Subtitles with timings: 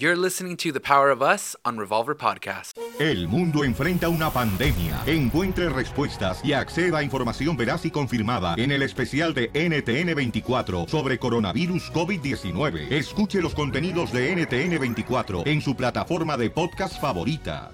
[0.00, 2.78] You're listening to The Power of Us on Revolver Podcast.
[3.00, 5.02] El mundo enfrenta una pandemia.
[5.06, 11.18] Encuentre respuestas y acceda a información veraz y confirmada en el especial de NTN24 sobre
[11.18, 12.92] coronavirus COVID-19.
[12.92, 17.72] Escuche los contenidos de NTN24 en su plataforma de podcast favorita.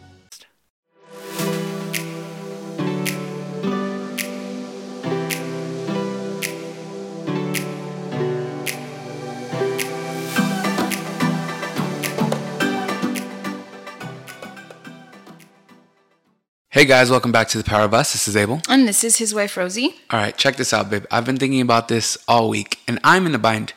[16.75, 18.15] Hey guys, welcome back to The Power of Us.
[18.15, 18.61] This is Abel.
[18.69, 19.95] And this is his wife, Rosie.
[20.11, 21.05] All right, check this out, babe.
[21.09, 23.75] I've been thinking about this all week, and I'm in a bind.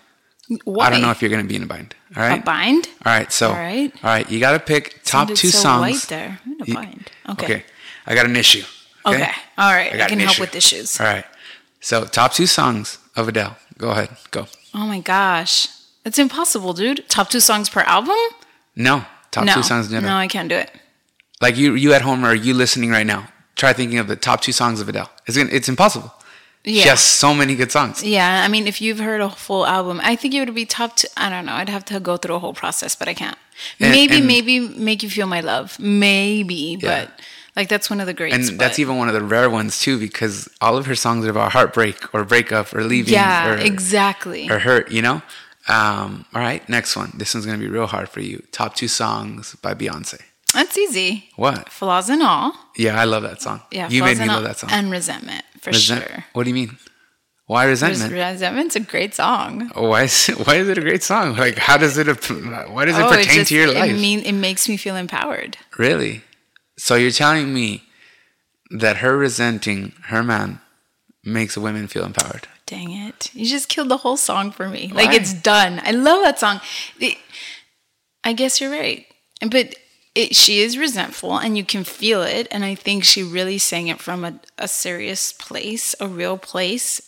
[0.64, 0.88] Why?
[0.88, 1.94] I don't know if you're going to be in a bind.
[2.16, 2.42] All right?
[2.42, 2.90] A bind?
[3.06, 3.50] All right, so.
[3.50, 3.94] All right.
[4.04, 5.82] All right, you got to pick top Sounded two so songs.
[5.82, 6.40] white there.
[6.44, 7.12] I'm in a bind.
[7.30, 7.46] Okay.
[7.46, 7.66] Okay,
[8.08, 8.64] I got an issue.
[9.06, 9.22] Okay.
[9.22, 9.32] Okay.
[9.60, 9.94] All right.
[9.94, 11.00] I, got can an help with issues.
[11.00, 11.26] All right.
[11.80, 13.58] So, top two songs of Adele.
[13.78, 14.10] Go ahead.
[14.32, 14.48] Go.
[14.74, 15.68] Oh my gosh.
[16.04, 17.08] It's impossible, dude.
[17.10, 18.18] Top two songs per album?
[18.76, 19.06] No.
[19.30, 19.54] Top no.
[19.54, 20.14] two songs in general.
[20.14, 20.72] No, I can't do it.
[21.42, 23.28] Like you, you at home or you listening right now.
[23.56, 25.10] Try thinking of the top two songs of Adele.
[25.26, 26.14] It's gonna, it's impossible.
[26.66, 28.04] She has so many good songs.
[28.04, 30.98] Yeah, I mean, if you've heard a full album, I think it would be top
[30.98, 31.08] two.
[31.16, 31.54] I don't know.
[31.54, 33.38] I'd have to go through a whole process, but I can't.
[33.80, 35.80] And- maybe, and- maybe make you feel my love.
[35.80, 37.06] Maybe, Yeah.
[37.06, 37.22] but
[37.56, 38.50] like that's one of the greats.
[38.50, 41.30] And that's even one of the rare ones too, because all of her songs are
[41.30, 44.50] about heartbreak or breakup or leaving yeah, or, exactly.
[44.50, 45.22] or hurt, you know?
[45.70, 47.14] Um, all right, next one.
[47.16, 48.44] This one's gonna be real hard for you.
[48.52, 50.20] Top two songs by Beyonce.
[50.58, 51.30] That's easy.
[51.36, 51.70] What?
[51.70, 52.54] Flaws and all.
[52.76, 53.62] Yeah, I love that song.
[53.72, 54.70] Yeah, you flaws made me and love that song.
[54.74, 56.26] And resentment for Resent- sure.
[56.34, 56.78] What do you mean?
[57.46, 58.12] Why resentment?
[58.12, 59.70] Resentment's a great song.
[59.76, 61.38] why is it, why is it a great song?
[61.38, 63.92] Like, how does it why does it Oh, pertain just- to your life?
[63.92, 65.58] It mean it makes me feel empowered.
[65.78, 66.24] Really?
[66.78, 67.84] So you're telling me
[68.72, 70.60] that her resenting her man
[71.24, 72.48] makes women feel empowered?
[72.66, 73.34] Dang it!
[73.34, 74.92] You just killed the whole song for me.
[74.94, 75.80] Like it's done.
[75.86, 76.60] I love that song.
[77.00, 77.18] It-
[78.26, 79.06] I guess you're right,
[79.50, 79.74] but
[80.18, 82.48] it, she is resentful, and you can feel it.
[82.50, 87.02] And I think she really sang it from a, a serious place, a real place.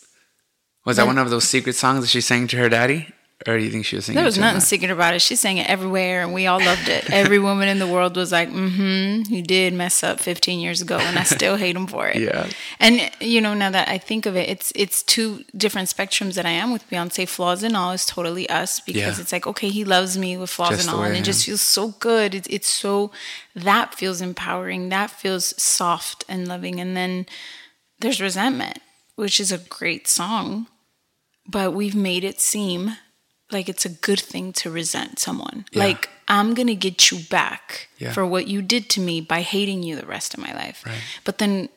[0.86, 3.08] Was that one of those secret songs that she sang to her daddy?
[3.48, 4.60] Or do you think she was singing There was nothing man?
[4.60, 5.22] secret about it.
[5.22, 7.08] She sang it everywhere, and we all loved it.
[7.10, 10.98] Every woman in the world was like, "Mm-hmm, you did mess up 15 years ago,
[10.98, 12.50] and I still hate him for it." Yeah.
[12.78, 16.44] And you know, now that I think of it, it's it's two different spectrums that
[16.44, 17.26] I am with Beyonce.
[17.26, 19.20] Flaws and all is totally us because Yeah.
[19.22, 21.62] it's like, okay, he loves me with flaws Just and all, and it just feels
[21.62, 22.34] so good.
[22.34, 23.10] It's it's so
[23.54, 24.90] that feels empowering.
[24.90, 26.78] That feels soft and loving.
[26.78, 27.24] And then
[28.00, 28.80] there's resentment,
[29.16, 30.66] which is a great song,
[31.48, 32.96] but we've made it seem
[33.52, 35.64] like it's a good thing to resent someone.
[35.72, 35.84] Yeah.
[35.84, 38.12] Like I'm gonna get you back Yeah.
[38.12, 40.82] for what you did to me by hating you the rest of my life.
[40.86, 41.00] Right.
[41.24, 41.68] But then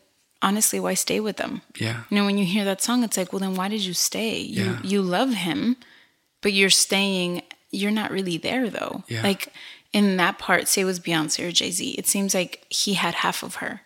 [0.42, 1.62] honestly, why stay with them?
[1.78, 2.04] Yeah.
[2.10, 4.40] You know, when you hear that song, it's like, well, then why did you stay?
[4.40, 4.80] You Yeah.
[4.84, 5.78] you love him,
[6.42, 7.42] but you're staying.
[7.72, 9.04] You're not really there though.
[9.08, 9.24] Yeah.
[9.24, 9.50] Like
[9.94, 11.92] in that part, say it was Beyonce or Jay Z.
[11.98, 13.82] It seems like he had half of her.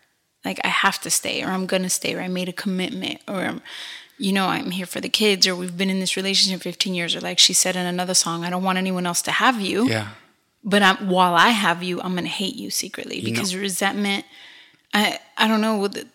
[0.46, 3.46] Like I have to stay, or I'm gonna stay, or I made a commitment, or
[3.46, 3.62] um,
[4.17, 7.16] you know, I'm here for the kids, or we've been in this relationship 15 years,
[7.16, 9.88] or like she said in another song, I don't want anyone else to have you.
[9.88, 10.09] Yeah.
[10.63, 14.25] But I'm, while I have you, I'm gonna hate you secretly because resentment.
[14.94, 16.07] I I don't know what the,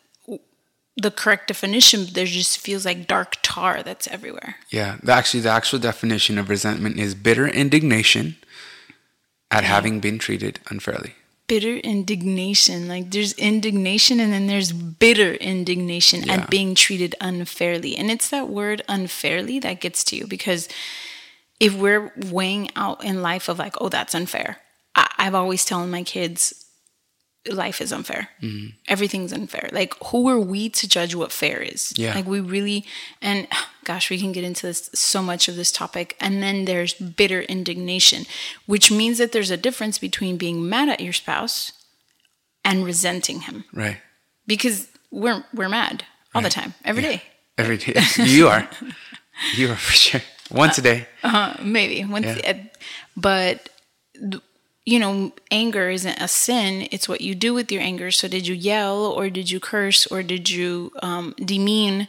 [0.96, 2.04] the correct definition.
[2.04, 4.56] But there just feels like dark tar that's everywhere.
[4.68, 4.98] Yeah.
[5.02, 8.36] The, actually, the actual definition of resentment is bitter indignation
[9.50, 11.14] at having been treated unfairly.
[11.52, 16.32] Bitter indignation, like there's indignation, and then there's bitter indignation Yeah.
[16.34, 20.66] at being treated unfairly, and it's that word unfairly that gets to you because
[21.60, 24.50] if we're weighing out in life of like, oh, that's unfair.
[24.94, 26.64] I, I've always telling my kids,
[27.50, 28.28] life is unfair.
[28.40, 28.68] Mm-hmm.
[28.88, 29.68] Everything's unfair.
[29.72, 31.92] Like, who are we to judge what fair is?
[31.96, 32.14] Yeah.
[32.14, 32.84] Like, we really,
[33.20, 33.48] and
[33.84, 36.16] gosh, we can get into this so much of this topic.
[36.20, 38.24] And then there's bitter indignation,
[38.66, 41.72] which means that there's a difference between being mad at your spouse
[42.64, 43.98] and resenting him Right.
[44.46, 46.04] because we're we're mad
[46.34, 47.22] all the time, every day.
[47.58, 48.00] Every day.
[48.24, 48.68] you are.
[49.54, 50.20] You are for sure.
[50.50, 51.06] Once a day.
[51.60, 52.50] maybe once Yeah.
[52.52, 52.54] uh,
[53.16, 53.68] but
[54.14, 54.42] th-
[54.84, 58.46] you know anger isn't a sin it's what you do with your anger so did
[58.46, 62.08] you yell or did you curse or did you um, demean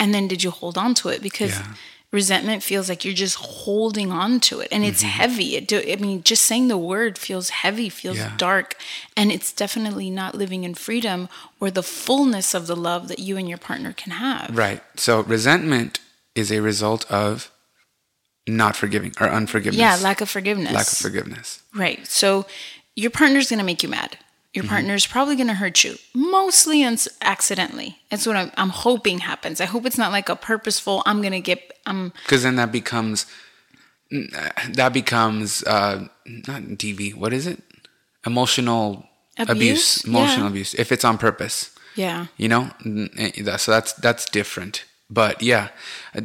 [0.00, 1.74] and then did you hold on to it because Yeah.
[2.10, 5.20] resentment feels like you're just holding on to it and it's Mm-hmm.
[5.20, 8.32] heavy it do, i mean just saying the word feels heavy feels Yeah.
[8.36, 8.76] dark
[9.16, 11.28] and it's definitely not living in freedom
[11.60, 14.82] or the fullness of the love that you and your partner can have Right.
[14.96, 16.00] So resentment
[16.34, 17.50] is a result of
[18.46, 19.78] not forgiving or unforgiveness.
[19.80, 21.62] yeah lack of forgiveness lack of forgiveness.
[21.74, 22.06] Right.
[22.06, 22.46] So
[22.94, 24.18] your partner's going to make you mad.
[24.52, 27.98] Your partner's probably going to hurt you, mostly uns- accidentally.
[28.08, 29.60] That's what I'm, I'm hoping happens.
[29.60, 32.70] I hope it's not like a purposeful, I'm going to get, I'm, Because then that
[32.70, 33.26] becomes
[34.10, 37.14] that becomes uh, not DV.
[37.16, 37.60] What is it?
[38.24, 39.08] Emotional
[39.38, 39.50] abuse.
[39.50, 40.04] Abuse?
[40.04, 40.50] Emotional Yeah.
[40.50, 40.74] abuse.
[40.74, 42.26] If it's on purpose, Yeah.
[42.36, 42.70] you know.
[43.18, 44.84] Eh, So that's that's different.
[45.10, 45.68] But yeah,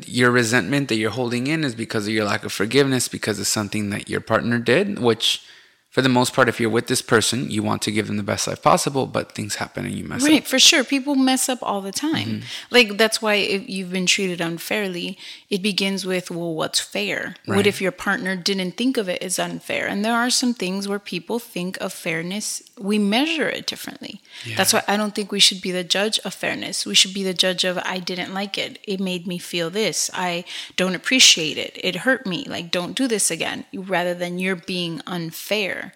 [0.06, 3.48] your resentment that you're holding in is because of your lack of forgiveness, because of
[3.48, 5.44] something that your partner did, which.
[5.90, 8.24] For the most part, if you're with this person, you want to give them the
[8.24, 10.34] best life possible, but things happen and you mess Right, up.
[10.34, 10.84] Right, for sure.
[10.84, 12.28] People mess up all the time.
[12.28, 12.46] Mm-hmm.
[12.70, 15.18] Like that's why if you've been treated unfairly,
[15.50, 17.36] it begins with, well, what's fair?
[17.48, 17.58] Right.
[17.58, 19.88] What if your partner didn't think of it as unfair?
[19.88, 24.22] And there are some things where people think of fairness, we measure it differently.
[24.56, 26.86] That's why I don't think we should be the judge of fairness.
[26.86, 28.78] We should be the judge of I didn't like it.
[28.84, 30.12] It made me feel this.
[30.14, 30.46] I
[30.76, 31.80] don't appreciate it.
[31.84, 32.46] It hurt me.
[32.48, 33.66] Like don't do this again.
[33.74, 35.89] Rather than you're being unfair.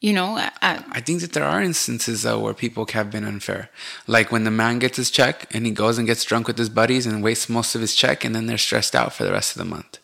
[0.00, 3.70] You know, I, I, think that there are instances though where people have been unfair.
[4.06, 6.68] Like when the man gets his check and he goes and gets drunk with his
[6.68, 9.56] buddies and wastes most of his check and then they're stressed out for the rest
[9.56, 9.98] of the month.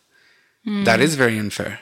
[0.64, 1.80] That is very unfair.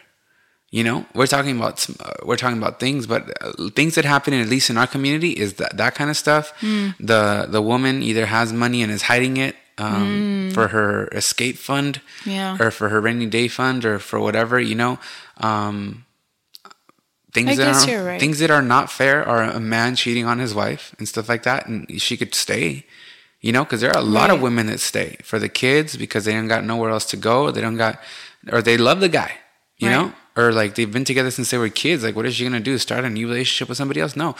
[0.70, 4.32] You know, we're talking about uh, we're talking about things, but uh, things that happen
[4.34, 6.52] at least in our community is that that kind of stuff.
[6.60, 12.00] The the woman either has money and is hiding it um, for her escape fund,
[12.24, 12.56] Yeah.
[12.60, 14.98] or for her rainy day fund, or for whatever you know.
[15.38, 16.04] Um,
[17.32, 18.20] things I that are right.
[18.20, 21.42] things that are not fair are a man cheating on his wife and stuff like
[21.44, 22.84] that, and she could stay.
[23.40, 26.26] You know, because there are a lot of women that stay for the kids because
[26.26, 27.50] they don't got nowhere else to go.
[27.50, 27.98] They don't got,
[28.52, 29.32] or they love the guy.
[29.78, 29.96] You Right.
[29.96, 32.04] know, or like they've been together since they were kids.
[32.04, 32.76] Like, what is she gonna do?
[32.76, 34.14] Start a new relationship with somebody else?
[34.14, 34.36] No.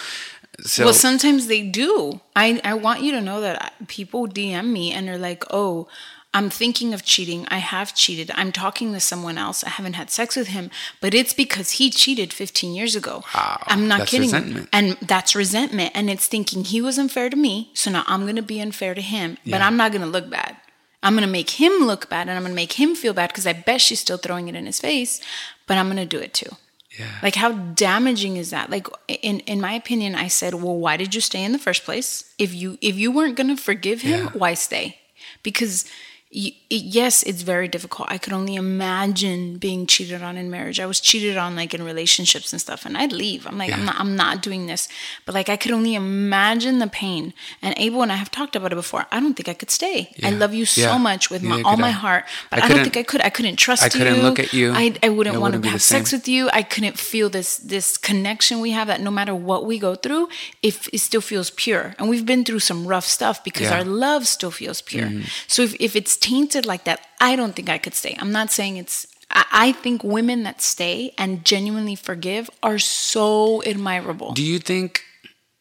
[0.61, 2.21] So well, sometimes they do.
[2.37, 5.89] I I want you to know that uh, people DM me and they're like, "Oh,
[6.33, 7.45] I'm thinking of cheating.
[7.51, 8.31] I have cheated.
[8.35, 9.65] I'm talking to someone else.
[9.65, 13.63] I haven't had sex with him, but it's because he cheated 15 years ago." Wow,
[13.67, 14.27] I'm not that's kidding.
[14.31, 14.69] resentment.
[14.73, 18.37] And that's resentment and it's thinking he was unfair to me, so now I'm going
[18.37, 20.57] to be unfair to him, but I'm not going to look bad.
[21.03, 23.31] I'm going to make him look bad and I'm going to make him feel bad
[23.31, 25.21] because I bet she's still throwing it in his face,
[25.67, 26.53] but I'm going to do it too.
[26.99, 28.69] yeah, Like how damaging is that?
[28.71, 31.83] Like in in my opinion, I said, "Well, why did you stay in the first
[31.85, 32.25] place?
[32.39, 34.31] If you if you weren't going to forgive him, Yeah.
[34.43, 34.99] why stay?"
[35.43, 35.85] Because
[36.33, 38.09] yes, it's very difficult.
[38.11, 40.79] I could only imagine being cheated on in marriage.
[40.79, 43.47] I was cheated on like in relationships and stuff, and I'd leave.
[43.47, 44.89] I'm like, I'm not, I'm not doing this.
[45.27, 47.35] But like, I could only imagine the pain.
[47.63, 49.07] And Abel and I have talked about it before.
[49.11, 50.13] I don't think I could stay.
[50.23, 50.99] I love you so Yeah.
[50.99, 51.91] much with my, all my I.
[51.91, 53.21] heart, but I I, don't think I could.
[53.23, 53.87] I couldn't trust you.
[53.89, 54.73] I couldn't look at you.
[54.73, 56.49] I, I wouldn't want wouldn't to have sex with you.
[56.53, 60.29] I couldn't feel this this connection we have that no matter what we go through,
[60.63, 61.95] if it still feels pure.
[61.99, 63.81] And we've been through some rough stuff because Yeah.
[63.81, 63.89] Mm-hmm.
[63.91, 65.11] our love still feels pure.
[65.49, 68.17] So if, if it's tainted like that, I don't think I could stay.
[68.19, 74.33] I'm not saying it's I, think women that stay and genuinely forgive are so admirable.
[74.33, 75.03] Do you think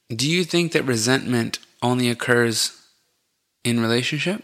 [0.10, 2.76] do you think that resentment only occurs
[3.64, 4.44] in relationship?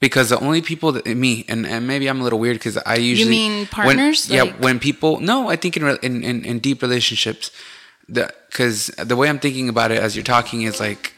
[0.00, 2.96] Because the only people that me and, and maybe I'm a little weird because I
[2.96, 4.30] usually you mean when- partners?
[4.30, 7.50] yeah, Like- when people no, I think in in, in, in deep relationships,
[8.08, 11.12] the because the way I'm thinking about it as you're talking is like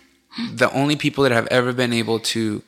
[0.52, 2.62] the only people that have ever been able to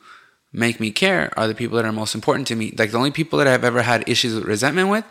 [0.53, 2.73] make me care are the people that are most important to me.
[2.77, 5.05] Like the only people that I've ever had issues with resentment with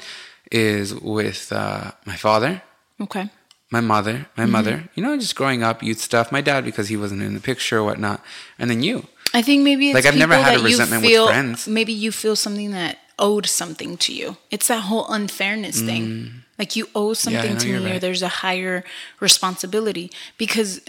[0.52, 2.62] is with uh, my father
[3.00, 3.30] okay.
[3.70, 4.52] my mother, my Mm-hmm.
[4.52, 7.40] mother, you know, just growing up, youth stuff, my dad because he wasn't in the
[7.40, 8.20] picture or whatnot,
[8.58, 9.06] and then you.
[9.32, 11.68] I think maybe it's Like, I've never had a resentment with friends.
[11.68, 14.36] Maybe you feel something that owed something to you.
[14.50, 16.42] It's that whole unfairness thing.
[16.58, 17.54] Like you owe something Mm.
[17.54, 18.82] know, to me, or there's a higher
[19.20, 20.10] responsibility.
[20.36, 20.80] Because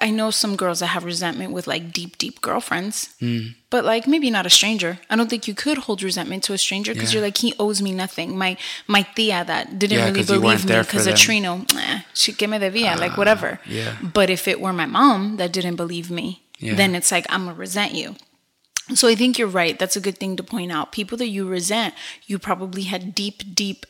[0.00, 3.54] I know some girls that have resentment with like deep, deep girlfriends, Mm.
[3.70, 4.98] but like maybe not a stranger.
[5.10, 7.18] I don't think you could hold resentment to a stranger because Yeah.
[7.20, 8.36] you're like he owes me nothing.
[8.38, 11.06] My my tia that didn't Yeah, really believe me because.
[11.08, 13.60] Ah, Trino, eh, she que me debía, like whatever.
[13.66, 13.96] yeah.
[14.02, 16.74] But if it were my mom that didn't believe me, Yeah.
[16.74, 18.16] then it's like I'm gonna resent you.
[18.94, 19.76] So I think you're right.
[19.78, 20.92] That's a good thing to point out.
[20.92, 21.92] People that you resent,
[22.26, 23.84] you probably had deep, deep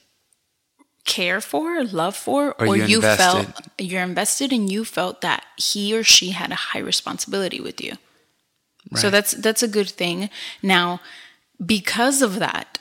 [1.06, 3.46] care for, love for, Or or, you you, felt
[3.78, 7.94] you're invested and you felt that he or she had a high responsibility with you.
[8.94, 10.30] So that's that's a good thing.
[10.62, 11.00] Now,
[11.64, 12.78] because of that,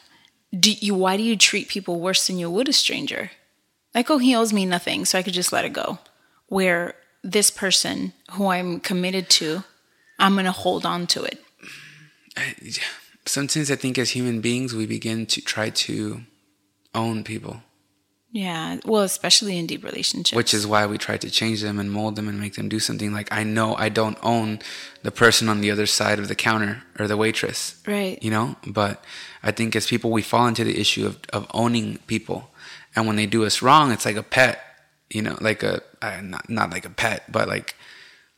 [0.57, 3.31] do you why do you treat people worse than you would a stranger?
[3.95, 5.97] Like, oh, he owes me nothing, so I could just let it go.
[6.47, 9.63] Where this person who I'm committed to,
[10.19, 11.41] I'm gonna hold on to it.
[13.25, 16.21] Sometimes I think as human beings, we begin to try to
[16.93, 17.63] own people,
[18.35, 20.35] Yeah, well, especially in deep relationships.
[20.35, 22.79] which is why we try to change them and mold them and make them do
[22.79, 23.13] something.
[23.13, 24.59] Like, I know I don't own
[25.03, 27.81] the person on the other side of the counter or the waitress.
[27.87, 28.21] right.
[28.21, 29.03] you know but
[29.43, 32.49] i think as people we fall into the issue of, of owning people
[32.95, 34.59] and when they do us wrong it's like a pet
[35.11, 37.75] you know like a uh, not, not like a pet but like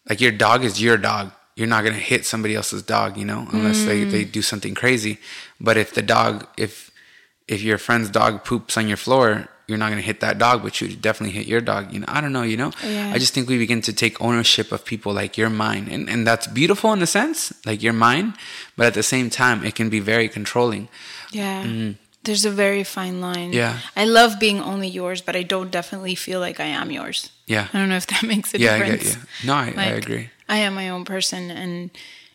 [0.09, 3.25] like your dog is your dog you're not going to hit somebody else's dog you
[3.25, 5.17] know unless they, they do something crazy
[5.59, 6.91] but if the dog if
[7.47, 10.63] if your friend's dog poops on your floor, you're not going to hit that dog,
[10.63, 11.91] but you definitely hit your dog.
[11.93, 12.71] You know, I don't know, you know?
[12.83, 13.11] Yeah.
[13.13, 15.87] I just think we begin to take ownership of people like you're mine.
[15.91, 18.33] And, and that's beautiful in a sense, like you're mine.
[18.77, 20.87] But at the same time, it can be very controlling.
[21.31, 21.91] Yeah.
[22.23, 23.51] There's a very fine line.
[23.51, 23.55] Mm.
[23.55, 23.79] Yeah.
[23.95, 27.29] I love being only yours, but I don't definitely feel like I am yours.
[27.45, 27.67] Yeah.
[27.73, 29.15] I don't know if that makes a Yeah, difference.
[29.15, 29.47] get you.
[29.47, 30.29] No, I, I agree.
[30.49, 31.89] I am my own person and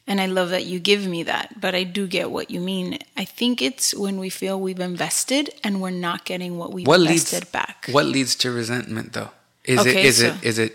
[0.07, 2.99] and I love that you give me that, but I do get what you mean.
[3.17, 7.01] I think it's when we feel we've invested and we're not getting what we What
[7.01, 7.87] leads invested back.
[7.91, 9.31] What leads to resentment though?
[9.65, 10.75] Is Okay, it is so- it is it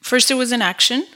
[0.00, 1.06] First, it was an action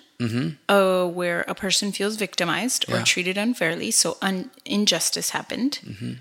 [0.69, 3.05] uh, where a person feels victimized or Mm-hmm.
[3.05, 6.13] Treated unfairly, so un- injustice happened, Mm-hmm.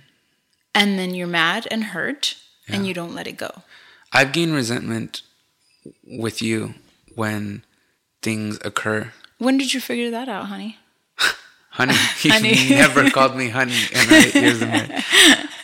[0.74, 2.36] and then you're mad and hurt,
[2.68, 3.52] and you don't let it go.
[4.12, 5.22] I've gained resentment
[6.04, 6.74] with you
[7.14, 7.64] when
[8.22, 9.12] things occur.
[9.38, 10.78] When did you figure that out, honey?
[11.70, 12.70] Honey, you Honey.
[12.70, 15.04] never called me honey in my years of marriage.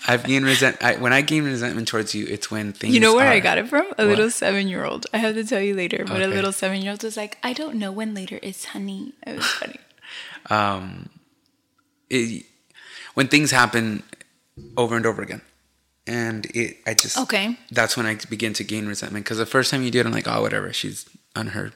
[0.08, 0.84] I've gained resent.
[0.84, 2.94] I, when I gain resentment towards you, it's when things.
[2.94, 3.86] You know where I got it from?
[3.86, 4.08] A What?
[4.08, 5.06] little seven year old.
[5.14, 7.54] I have to tell you later, but a little seven year old was like, I
[7.54, 9.14] don't know when later is honey.
[9.26, 9.78] It was funny.
[10.50, 11.10] um,
[12.10, 12.46] it,
[13.14, 14.04] when things happen
[14.76, 15.42] over and over again,
[16.08, 17.58] and it, I just Okay.
[17.72, 20.12] That's when I begin to gain resentment because the first time you do it, I'm
[20.12, 21.72] like, oh, whatever, she's on her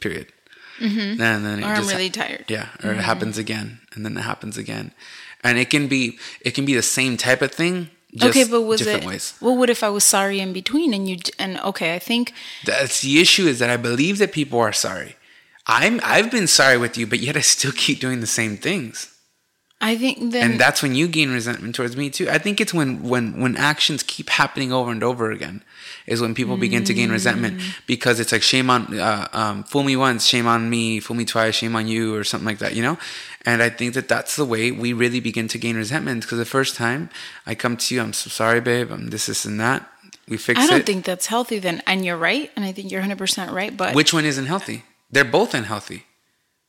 [0.00, 0.32] period.
[0.78, 1.20] Mm-hmm.
[1.20, 2.44] And then it Or I'm really tired.
[2.48, 4.92] Yeah, or it happens again, and then it happens again,
[5.42, 7.90] and it can be it can be the same type of thing.
[8.14, 9.08] Just okay, but was different it?
[9.08, 9.34] ways?
[9.40, 11.18] Well, what if I was sorry in between and you?
[11.38, 12.32] And okay, I think
[12.64, 15.16] That's the issue is that I believe that people are sorry.
[15.66, 19.15] I'm I've been sorry with you, but yet I still keep doing the same things.
[19.78, 22.30] I think then and that's when you gain resentment towards me too.
[22.30, 25.62] I think it's when when when actions keep happening over and over again
[26.06, 27.74] is when people begin to gain resentment Mm.
[27.86, 31.26] because it's like shame on uh, um, fool me once, shame on me, fool me
[31.26, 32.96] twice, shame on you, or something like that, you know.
[33.44, 36.46] And I think that that's the way we really begin to gain resentment because the
[36.46, 37.10] first time
[37.46, 39.86] I come to you, I'm so sorry, babe, I'm this, this, and that.
[40.26, 40.86] We fix I don't it.
[40.86, 41.58] think that's healthy.
[41.60, 43.76] Then, and you're right, and I think you're 100 percent right.
[43.76, 44.84] But Which one isn't healthy?
[45.10, 46.05] They're both unhealthy.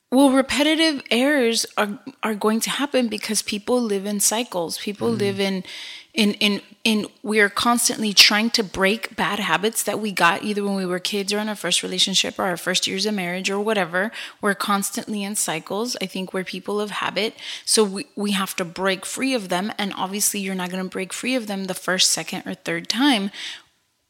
[0.09, 4.77] Well, repetitive errors are are going to happen because people live in cycles.
[4.77, 5.17] People Mm-hmm.
[5.19, 5.63] live in
[6.13, 10.63] in in in we are constantly trying to break bad habits that we got either
[10.63, 13.49] when we were kids or in our first relationship or our first years of marriage
[13.49, 14.11] or whatever.
[14.39, 15.97] We're constantly in cycles.
[16.01, 17.33] I think we're people of habit.
[17.65, 19.73] So we, we have to break free of them.
[19.77, 23.29] And obviously you're not gonna break free of them the first, second, or third time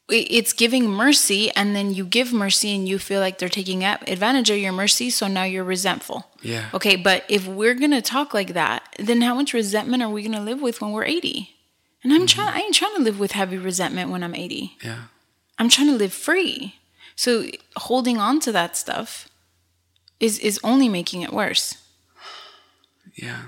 [0.09, 4.49] it's giving mercy and then you give mercy and you feel like they're taking advantage
[4.49, 6.69] of your mercy so now you're resentful Yeah.
[6.73, 10.41] okay but if we're gonna talk like that then how much resentment are we gonna
[10.43, 11.49] live with when we're 80
[12.03, 15.03] and i'm trying i ain't trying to live with heavy resentment when i'm 80 Yeah.
[15.59, 16.75] i'm trying to live free
[17.15, 17.45] so
[17.75, 19.27] holding on to that stuff
[20.19, 21.75] is is only making it worse
[23.15, 23.41] Yeah.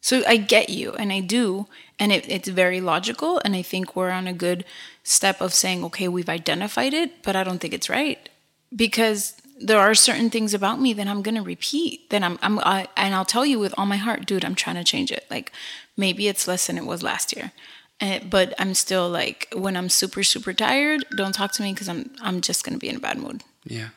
[0.00, 1.66] So I get you, and I do,
[1.98, 3.40] and it, it's very logical.
[3.44, 4.64] And I think we're on a good
[5.02, 8.28] step of saying, okay, we've identified it, but I don't think it's right
[8.74, 12.08] because there are certain things about me that I'm gonna repeat.
[12.10, 14.76] That I'm, I'm, I, and I'll tell you with all my heart, dude, I'm trying
[14.76, 15.26] to change it.
[15.30, 15.52] Like
[15.96, 17.52] maybe it's less than it was last year,
[18.00, 21.88] Eh, but I'm still like when I'm super super tired, don't talk to me because
[21.90, 23.88] I'm I'm just gonna be in a bad mood Yeah.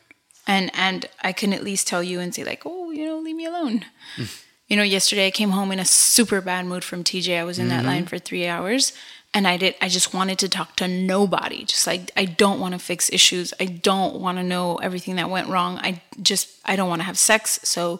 [0.45, 3.37] and and I can at least tell you and say like, oh, you know, leave
[3.37, 3.85] me alone.
[4.67, 7.37] You know, yesterday I came home in a super bad mood from TJ.
[7.37, 7.77] I was in Mm-hmm.
[7.77, 8.93] that line for three hours,
[9.33, 9.75] and I did.
[9.81, 11.65] I just wanted to talk to nobody.
[11.65, 13.53] Just like I don't want to fix issues.
[13.59, 15.77] I don't want to know everything that went wrong.
[15.79, 17.59] I just I don't want to have sex.
[17.63, 17.99] So,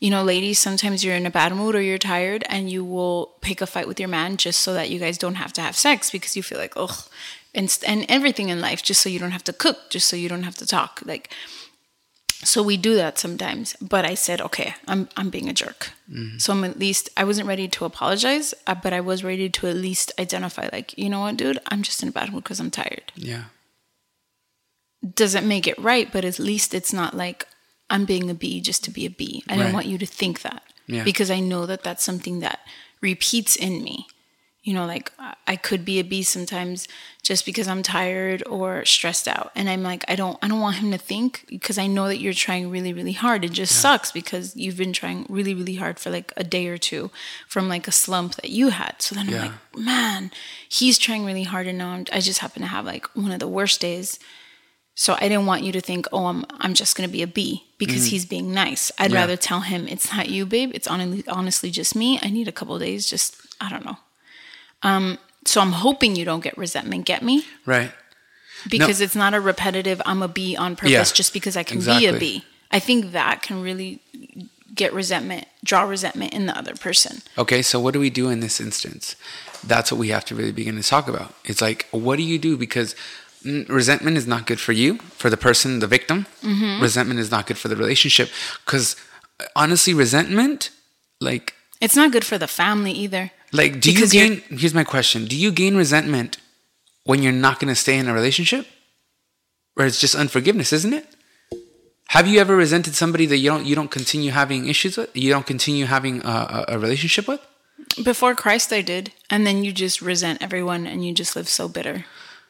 [0.00, 3.32] you know, ladies, sometimes you're in a bad mood or you're tired, and you will
[3.40, 5.76] pick a fight with your man just so that you guys don't have to have
[5.76, 6.96] sex because you feel like ugh,
[7.54, 10.28] and and everything in life just so you don't have to cook, just so you
[10.28, 11.28] don't have to talk, like.
[12.44, 13.74] So we do that sometimes.
[13.80, 15.90] But I said, okay, I'm I'm being a jerk.
[16.38, 19.66] So I'm at least I wasn't ready to apologize, uh, but I was ready to
[19.68, 22.60] at least identify, like, you know what, dude, I'm just in a bad mood because
[22.60, 23.10] I'm tired.
[23.16, 23.44] Yeah.
[25.14, 27.46] Doesn't make it right, but at least it's not like
[27.90, 29.42] I'm being a bee just to be a bee.
[29.48, 31.04] I don't want you to think that Yeah.
[31.04, 32.60] because I know that that's something that
[33.00, 34.06] repeats in me.
[34.64, 35.12] You know, like
[35.46, 36.88] I- could be a bee sometimes
[37.22, 40.76] just because I'm tired or stressed out, and I'm like, I don't, I don't want
[40.76, 43.44] him to think because I know that you're trying really, really hard.
[43.44, 46.76] It just sucks because you've been trying really, really hard for like a day or
[46.76, 47.10] two
[47.48, 49.00] from like a slump that you had.
[49.00, 50.30] So then I'm like, man,
[50.68, 53.40] he's trying really hard, and now I'm, I just happen to have like one of
[53.40, 54.18] the worst days.
[54.96, 57.64] So I didn't want you to think, oh, I'm I'm just gonna be a bee
[57.78, 58.10] because mm-hmm.
[58.10, 58.92] he's being nice.
[58.98, 59.20] I'd Yeah.
[59.20, 60.70] rather tell him it's not you, babe.
[60.74, 62.18] It's honestly honestly just me.
[62.22, 63.08] I need a couple days.
[63.08, 63.98] Just I don't know.
[64.84, 65.18] Um.
[65.46, 67.04] So I'm hoping you don't get resentment.
[67.04, 67.44] Get me?
[67.66, 67.92] Right.
[68.70, 70.00] Because it's not a repetitive.
[70.06, 72.18] I'm a bee on purpose Yeah, just because I can be a exactly.
[72.18, 72.44] bee.
[72.70, 74.00] I think that can really
[74.74, 77.20] get resentment, draw resentment in the other person.
[77.36, 79.16] Okay, so what do we do in this instance?
[79.62, 81.34] That's what we have to really begin to talk about.
[81.44, 82.56] It's like, what do you do?
[82.56, 82.96] Because
[83.44, 86.26] mm, resentment is not good for you, for the person, the victim.
[86.42, 86.82] Mm-hmm.
[86.82, 88.30] Resentment is not good for the relationship.
[88.64, 88.96] Because
[89.54, 90.70] honestly, resentment,
[91.20, 93.30] like, It's not good for the family either.
[93.54, 94.58] Like, do Because you gain?
[94.58, 96.38] Here's my question: Do you gain resentment
[97.04, 98.66] when you're not going to stay in a relationship,
[99.76, 101.06] or it's just unforgiveness, isn't it?
[102.08, 105.16] Have you ever resented somebody that you don't you don't continue having issues with?
[105.16, 107.40] You don't continue having a, a, a relationship with?
[108.02, 111.68] Before Christ, I did, and then you just resent everyone, and you just live so
[111.68, 112.06] bitter.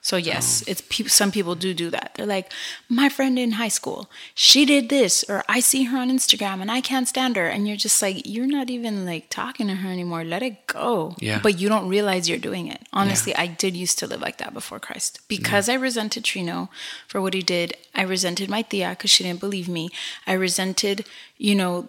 [0.09, 2.13] So yes, it's peop some people do do that.
[2.15, 2.53] They're like,
[2.91, 6.71] my friend in high school, she did this, or I see her on Instagram and
[6.71, 9.89] I can't stand her, and you're just like, you're not even like talking to her
[9.91, 10.23] anymore.
[10.23, 11.17] Let it go.
[11.21, 11.41] Yeah.
[11.43, 12.83] But you don't realize you're doing it.
[12.93, 16.69] Honestly, I did used to live like that before Christ because I resented Trino
[17.09, 17.75] for what he did.
[17.95, 19.89] I resented my tia because she didn't believe me.
[20.27, 21.07] I resented,
[21.39, 21.87] you know,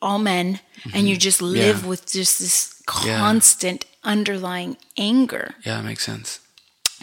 [0.00, 0.60] all men,
[0.94, 1.84] and you just live Mm-hmm.
[1.84, 1.90] Yeah.
[1.90, 3.18] with just this Yeah.
[3.18, 5.54] constant underlying anger.
[5.66, 6.40] Yeah, that makes sense.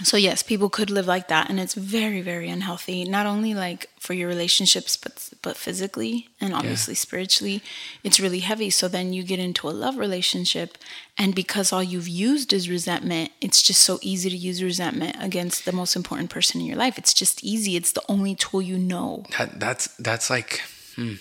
[0.03, 3.89] So yes, people could live like that and it's very very unhealthy, not only like
[3.97, 7.63] for your relationships but but physically and obviously spiritually.
[8.03, 8.69] It's really heavy.
[8.69, 10.77] So then you get into a love relationship
[11.17, 15.63] and because all you've used is resentment, it's just so easy to use resentment against
[15.63, 16.97] the most important person in your life.
[16.97, 17.77] It's just easy.
[17.77, 19.23] It's the only tool you know.
[19.37, 20.61] That that's that's like
[20.97, 21.15] hmm,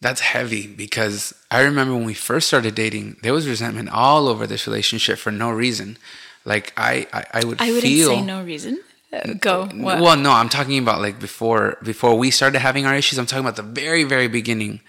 [0.00, 4.46] that's heavy because I remember when we first started dating, there was resentment all over
[4.46, 5.98] this relationship for no reason.
[6.46, 8.80] Like I I, I would I wouldn't feel say no reason.
[9.12, 9.66] Uh, go.
[9.66, 10.00] What?
[10.00, 13.18] Well, no, I'm talking about like before before we started having our issues.
[13.18, 14.80] I'm talking about the very very beginning,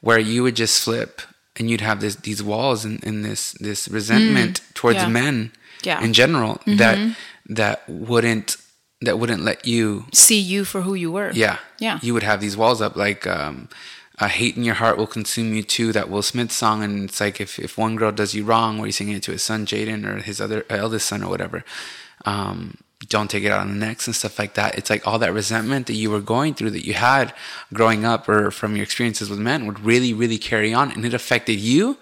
[0.00, 1.22] where you would just flip
[1.58, 5.02] and you'd have this these walls and, and this this resentment towards Mm.
[5.02, 5.08] yeah.
[5.20, 5.96] men Yeah.
[5.96, 6.04] Mm-hmm.
[6.06, 6.98] in general that
[7.48, 8.56] that wouldn't
[9.02, 11.30] that wouldn't let you See you for who you were.
[11.34, 11.98] yeah Yeah.
[12.02, 13.68] you would have these walls up like um
[14.18, 17.20] a hate in your heart will consume you too that will smith song and it's
[17.20, 19.66] like if, if one girl does you wrong where he's singing it to his son
[19.66, 21.64] jaden or his other eldest son or whatever
[22.24, 22.76] um
[23.08, 25.32] don't take it out on the next and stuff like that it's like all that
[25.32, 27.32] resentment that you were going through that you had
[27.74, 31.12] growing up or from your experiences with men would really really carry on and it
[31.12, 31.98] affected you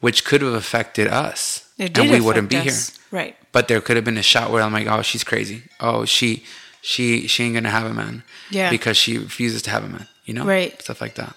[0.00, 3.18] which could have affected us It and we wouldn't be affect here.
[3.20, 3.36] Right.
[3.52, 5.62] but there could have been a shot where I'm like, oh, she's crazy.
[5.80, 6.44] Oh, she,
[6.82, 8.22] she, she ain't gonna have a man.
[8.50, 8.70] Yeah.
[8.70, 10.06] Because she refuses to have a man.
[10.24, 10.44] You know.
[10.44, 10.80] Right.
[10.82, 11.34] Stuff like that.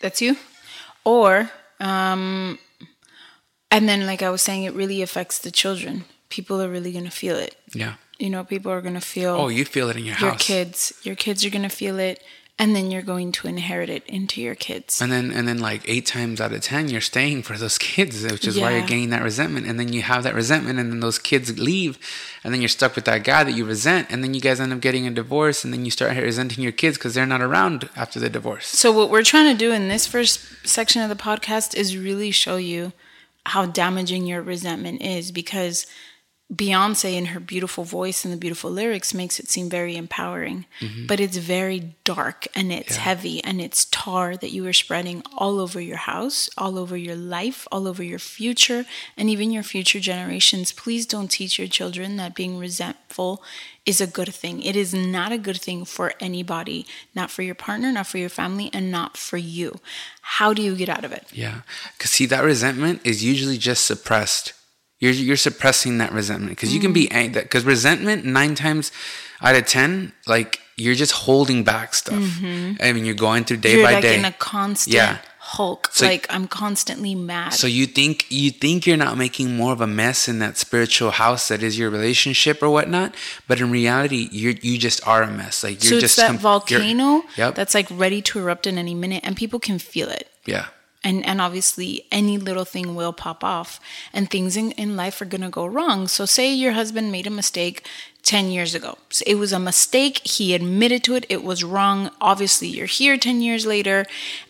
[0.00, 0.36] That's you.
[1.04, 2.58] Or, um,
[3.70, 6.04] and then, like I was saying, it really affects the children.
[6.28, 7.56] People are really going to feel it.
[7.72, 7.94] Yeah.
[8.18, 10.22] You know, people are going to feel Oh, you feel it in your house.
[10.22, 10.92] your kids.
[11.02, 12.22] Your kids are going to feel it.
[12.58, 15.02] And then you're going to inherit it into your kids.
[15.02, 18.22] And then, and then, like eight times out of ten, you're staying for those kids,
[18.22, 19.66] which is why you're gaining that resentment.
[19.66, 21.98] And then you have that resentment, and then those kids leave,
[22.42, 24.72] and then you're stuck with that guy that you resent, and then you guys end
[24.72, 27.90] up getting a divorce, and then you start resenting your kids because they're not around
[27.94, 28.66] after the divorce.
[28.68, 32.30] So, what we're trying to do in this first section of the podcast is really
[32.30, 32.92] show you
[33.46, 35.86] how damaging your resentment is because
[36.54, 40.66] Beyonce, in her beautiful voice and the beautiful lyrics, makes it seem very empowering.
[40.80, 41.06] Mm-hmm.
[41.06, 43.02] But it's very dark and it's Yeah.
[43.02, 47.16] heavy and it's tar that you are spreading all over your house, all over your
[47.16, 50.70] life, all over your future, and even your future generations.
[50.70, 53.42] Please don't teach your children that being resentful
[53.84, 54.62] is a good thing.
[54.62, 58.28] It is not a good thing for anybody, not for your partner, not for your
[58.28, 59.80] family, and not for you.
[60.20, 61.26] How do you get out of it?
[61.32, 61.62] Yeah,
[61.96, 64.52] because see, that resentment is usually just suppressed.
[64.98, 67.14] You're you're suppressing that resentment because you can be Mm.
[67.14, 67.42] angry.
[67.42, 68.90] Because resentment nine times
[69.42, 72.22] out of ten, like you're just holding back stuff.
[72.42, 73.78] I mean, you're going through day Mm-hmm.
[73.78, 74.18] You're by like day.
[74.18, 75.18] in a constant Yeah.
[75.38, 75.88] hulk.
[75.92, 77.50] So- like I'm constantly mad.
[77.54, 81.10] so you think you think you're not making more of a mess in that spiritual
[81.12, 83.14] house that is your relationship or whatnot,
[83.48, 85.62] but in reality, you you just are a mess.
[85.62, 87.54] Like you're so it's just that com- volcano Yep.
[87.54, 90.28] that's like ready to erupt in any minute, and people can feel it.
[90.46, 90.66] yeah.
[91.04, 93.78] And and obviously any little thing will pop off,
[94.12, 96.08] and things in, in life are gonna go wrong.
[96.08, 97.86] So say your husband made a mistake
[98.22, 98.98] ten years ago.
[99.10, 100.26] So it was a mistake.
[100.26, 101.24] He admitted to it.
[101.28, 102.10] It was wrong.
[102.20, 104.04] Obviously, you're here ten years later,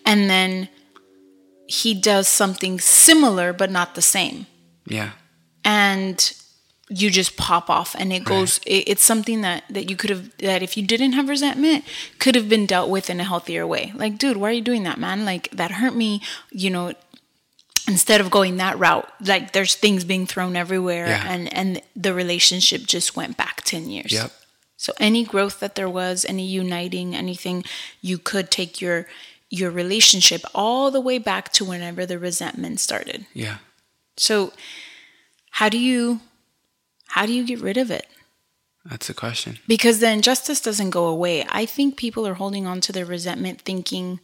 [0.04, 0.68] and then
[1.68, 4.46] he does something similar but not the same
[4.86, 5.10] Yeah.
[5.64, 6.32] and
[6.88, 10.36] you just pop off and it goes it, it's something that that you could have
[10.38, 11.84] that if you didn't have resentment
[12.20, 14.84] could have been dealt with in a healthier way like dude why are you doing
[14.84, 16.22] that man like that hurt me
[16.52, 16.92] you know
[17.88, 21.24] instead of going that route like there's things being thrown everywhere Yeah.
[21.32, 24.30] and and the relationship just went back 10 years Yep.
[24.76, 27.64] so any growth that there was any uniting anything
[28.00, 29.06] you could take your
[29.50, 33.58] your relationship all the way back to whenever the resentment started Yeah.
[34.16, 34.52] so
[35.50, 36.20] how do you
[37.08, 38.06] how do you get rid of it?
[38.84, 39.58] That's the question.
[39.66, 41.44] Because the injustice doesn't go away.
[41.48, 44.20] I think people are holding on to their resentment thinking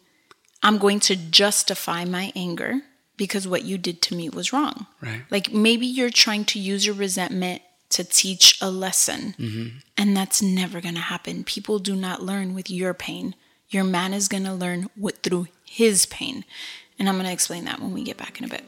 [0.62, 2.82] I'm going to justify my anger
[3.16, 4.86] because what you did to me was wrong.
[5.00, 5.22] Right.
[5.30, 9.76] Like maybe you're trying to use your resentment to teach a lesson, mm-hmm.
[9.98, 11.44] and that's never going to happen.
[11.44, 13.34] People do not learn with your pain.
[13.68, 16.44] Your man is going to learn with, through his pain.
[16.98, 18.64] And I'm going to explain that when we get back in a bit.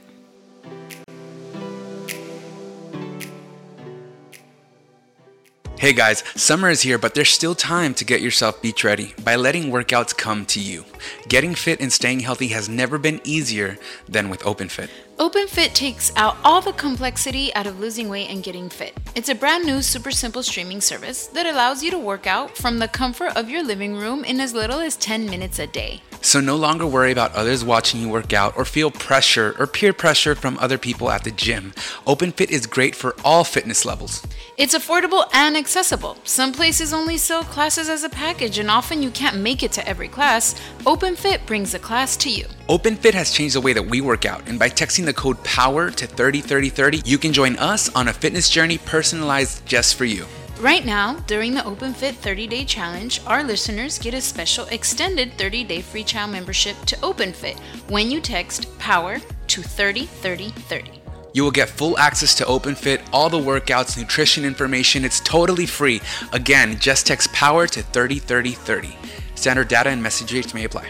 [5.85, 9.37] Hey guys, summer is here, but there's still time to get yourself beach ready by
[9.37, 10.87] letting workouts come to you.
[11.29, 13.77] Getting fit and staying healthy has never been easier
[14.09, 14.89] than with OpenFit.
[15.19, 18.99] OpenFit takes out all the complexity out of losing weight and getting fit.
[19.15, 22.81] It's a brand new, super simple streaming service that allows you to work out from
[22.81, 26.03] the comfort of your living room in as little as 10 minutes a day.
[26.21, 29.93] So no longer worry about others watching you work out or feel pressure or peer
[29.93, 31.75] pressure from other people at the gym.
[32.07, 34.27] OpenFit is great for all fitness levels.
[34.57, 36.17] It's affordable and accessible.
[36.25, 39.87] Some places only sell classes as a package, and often you can't make it to
[39.87, 40.55] every class.
[40.81, 42.47] OpenFit brings a class to you.
[42.69, 45.91] OpenFit has changed the way that we work out, and by texting the code POWER
[45.91, 50.27] to 303030, you can join us on a fitness journey personalized just for you.
[50.61, 55.65] Right now, during the OpenFit 30 day challenge, our listeners get a special extended 30
[55.65, 61.01] day free trial membership to OpenFit when you text POWER to 303030.
[61.35, 65.05] You will get full access to OpenFit, all the workouts, nutrition information.
[65.05, 66.01] It's totally free.
[66.33, 68.97] Again, just text POWER to 303030.
[69.35, 70.89] Standard data and message rates may apply.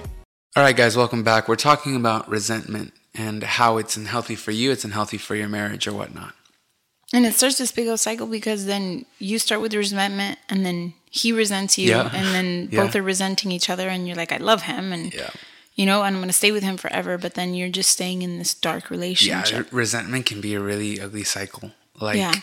[0.56, 1.48] All right, guys, welcome back.
[1.48, 5.86] We're talking about resentment and how it's unhealthy for you, it's unhealthy for your marriage
[5.86, 6.34] or whatnot.
[7.12, 10.94] And it starts this big old cycle because then you start with resentment and then
[11.10, 12.10] he resents you Yeah.
[12.12, 12.82] and then Yeah.
[12.82, 15.30] both are resenting each other and you're like, I love him and Yeah.
[15.76, 18.38] you know, and I'm gonna stay with him forever, but then you're just staying in
[18.38, 19.66] this dark relationship.
[19.70, 21.70] Yeah, resentment can be a really ugly cycle.
[22.00, 22.34] Like, Yeah.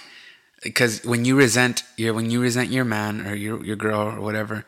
[0.63, 4.21] because when you resent your when you resent your man or your your girl or
[4.21, 4.63] whatever,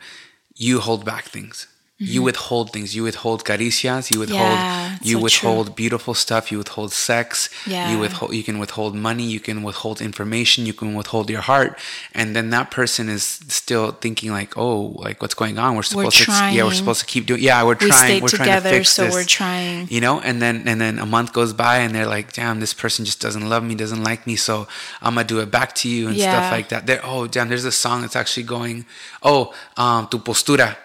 [0.54, 1.66] you hold back things.
[1.98, 2.96] You withhold things.
[2.96, 4.12] You withhold caricias.
[4.12, 4.58] You withhold.
[4.58, 4.94] Mm-hmm.
[4.94, 6.50] Yeah, you so withhold beautiful stuff.
[6.50, 7.48] You withhold sex.
[7.66, 7.88] Yeah.
[7.92, 8.34] You withhold.
[8.34, 9.22] You can withhold money.
[9.22, 10.66] You can withhold information.
[10.66, 11.78] You can withhold your heart.
[12.12, 15.76] And then that person is still thinking like, oh, like what's going on?
[15.76, 16.32] We're supposed to.
[16.50, 17.40] Yeah, we're supposed to keep doing.
[17.40, 18.22] Yeah, we're We trying.
[18.22, 19.86] we're trying together, to fix so this we're trying.
[19.88, 22.74] you know and then and then a month goes by and they're like damn this
[22.74, 24.66] person just doesn't love me doesn't like me so
[25.02, 26.30] i'm gonna do it back to you and Yeah.
[26.32, 28.84] stuff like that there oh damn there's a song that's actually going
[29.22, 30.76] oh um tu postura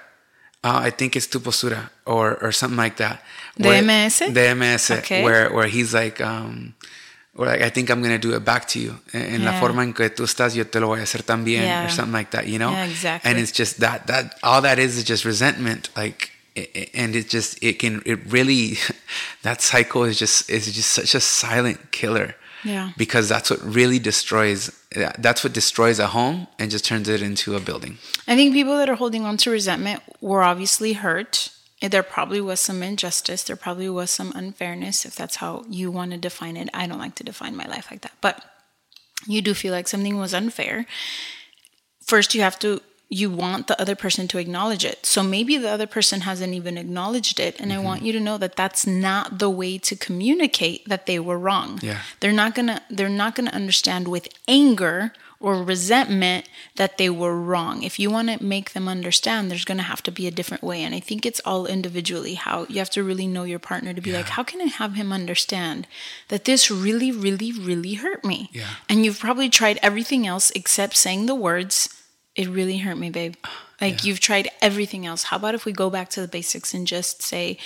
[0.63, 3.22] uh, I think it's tu postura or or something like that.
[3.58, 4.32] Where- DMS?
[4.34, 4.91] DMS.
[5.00, 5.24] Okay.
[5.24, 6.74] Where where he's like um
[7.36, 9.00] or like I think I'm gonna do it back to you.
[9.13, 9.60] En en la Yeah.
[9.60, 11.86] forma en que tú estás, yo te lo voy a hacer también, Yeah.
[11.86, 12.72] or something like that, you know?
[12.72, 13.30] Yeah, exactly.
[13.32, 16.32] And it's just that that all that is is just resentment, like,
[16.93, 18.78] and it just it can it really
[19.43, 22.36] that cycle is just is just such a silent killer.
[22.63, 22.91] Yeah.
[22.98, 24.72] Because that's what really destroys.
[25.17, 27.98] That's what destroys a home and just turns it into a building.
[28.28, 31.52] I think people that are holding on to resentment were obviously hurt.
[31.82, 33.43] There probably was some injustice.
[33.43, 36.69] There probably was some unfairness, if that's how you want to define it.
[36.74, 38.13] I don't like to define my life like that.
[38.19, 38.43] But
[39.26, 40.86] you do feel like something was unfair.
[42.06, 45.04] First, you have to, you want the other person to acknowledge it.
[45.04, 47.60] So maybe the other person hasn't even acknowledged it.
[47.60, 47.86] And I mm-hmm.
[47.86, 51.80] want you to know that that's not the way to communicate that they were wrong.
[51.82, 52.02] Yeah.
[52.19, 57.10] They're not going to, they're not going to understand with anger or resentment that they
[57.10, 57.82] were wrong.
[57.82, 60.63] If you want to make them understand, there's going to have to be a different
[60.63, 60.84] way.
[60.84, 64.02] And I think it's all individually how you have to really know your partner to
[64.02, 65.88] be like, how can I have him understand
[66.28, 68.50] that this really, really, really hurt me?
[68.52, 68.67] Yeah.
[68.89, 71.99] And you've probably tried everything else except saying the words,
[72.36, 73.36] it really hurt me, babe.
[73.82, 75.24] Like you've tried everything else.
[75.24, 77.58] How about if we go back to the basics and just say,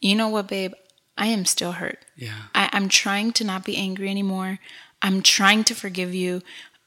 [0.00, 0.74] you know what, babe?
[1.18, 1.98] I am still hurt.
[2.14, 2.34] Yeah.
[2.54, 4.60] I, I'm trying to not be angry anymore.
[5.02, 6.42] I'm trying to forgive you,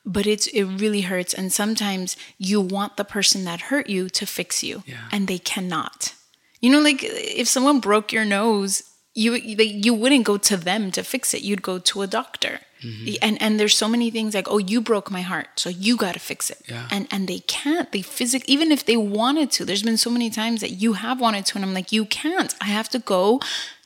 [0.06, 1.34] but it's it really hurts.
[1.34, 5.10] And sometimes you want the person that hurt you to fix you, Yeah.
[5.12, 6.14] and they cannot.
[6.62, 11.04] You know, like if someone broke your nose, you you wouldn't go to them to
[11.04, 11.42] fix it.
[11.42, 12.60] You'd go to a doctor.
[12.82, 13.16] Mm-hmm.
[13.22, 16.14] And and there's so many things like, oh, you broke my heart, so you got
[16.14, 16.62] to fix it.
[16.68, 16.88] Yeah.
[16.90, 17.92] And and they can't.
[17.92, 19.66] They physically, even if they wanted to.
[19.66, 22.56] There's been so many times that you have wanted to, and I'm like, you can't.
[22.62, 23.42] I have to go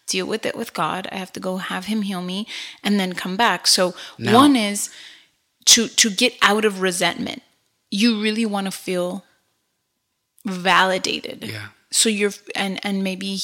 [0.05, 1.07] deal with it with God.
[1.12, 2.45] I have to go have Him heal me,
[2.83, 3.65] and then come back.
[3.65, 4.91] So one is
[5.65, 7.41] to to get out of resentment.
[7.89, 9.25] You really want to feel
[10.45, 11.45] validated.
[11.45, 11.69] Yeah.
[11.91, 13.39] So you're and and maybe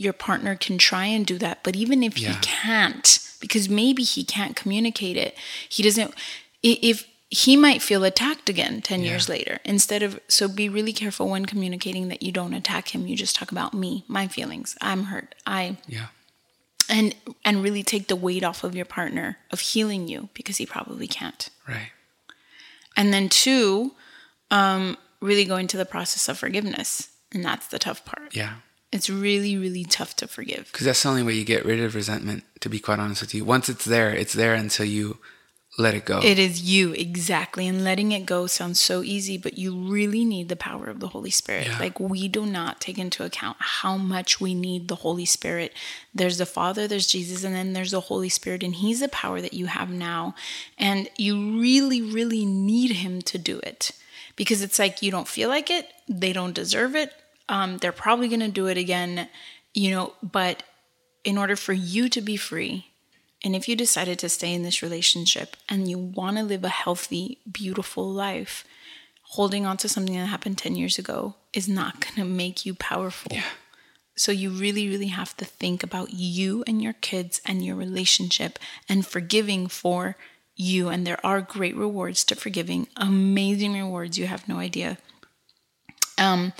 [0.00, 2.32] your partner can try and do that, but even if Yeah.
[2.32, 5.36] he can't, because maybe he can't communicate it,
[5.68, 6.14] he doesn't.
[6.62, 11.28] If he might feel attacked again 10 years later instead of so be really careful
[11.28, 15.04] when communicating that you don't attack him you just talk about me my feelings i'm
[15.04, 16.06] hurt i Yeah.
[16.88, 20.66] and and really take the weight off of your partner of healing you because he
[20.66, 21.92] probably can't Right.
[22.96, 23.94] and then two
[24.50, 28.54] um really go into the process of forgiveness and that's the tough part Yeah.
[28.92, 30.68] It's really, really tough to forgive.
[30.72, 33.34] Because that's the only way you get rid of resentment, to be quite honest with
[33.34, 33.44] you.
[33.44, 35.18] Once it's there, it's there until you
[35.78, 36.20] let it go.
[36.22, 37.68] It is you, exactly.
[37.68, 41.08] And letting it go sounds so easy, but you really need the power of the
[41.08, 41.68] Holy Spirit.
[41.68, 41.78] Yeah.
[41.78, 45.72] Like, we do not take into account how much we need the Holy Spirit.
[46.12, 49.40] There's the Father, there's Jesus, and then there's the Holy Spirit, and He's the power
[49.40, 50.34] that you have now.
[50.76, 53.92] And you really, really need Him to do it
[54.34, 57.12] because it's like you don't feel like it, they don't deserve it.
[57.50, 59.28] Um, they're probably going to do it again,
[59.74, 60.62] you know, but
[61.24, 62.86] in order for you to be free,
[63.42, 66.68] and if you decided to stay in this relationship and you want to live a
[66.68, 68.64] healthy, beautiful life,
[69.22, 72.74] holding on to something that happened 10 years ago is not going to make you
[72.74, 73.32] powerful.
[73.34, 73.44] Yeah.
[74.16, 78.58] So you really, really have to think about you and your kids and your relationship
[78.88, 80.16] and forgiving for
[80.54, 80.88] you.
[80.88, 84.18] And there are great rewards to forgiving, amazing rewards.
[84.18, 84.98] You have no idea.
[86.18, 86.52] Um,